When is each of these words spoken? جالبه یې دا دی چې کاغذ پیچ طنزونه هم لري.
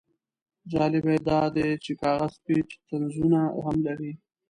جالبه 0.71 1.09
یې 1.15 1.19
دا 1.29 1.41
دی 1.55 1.69
چې 1.83 1.91
کاغذ 2.01 2.33
پیچ 2.45 2.69
طنزونه 2.87 3.41
هم 3.65 3.77
لري. 3.87 4.13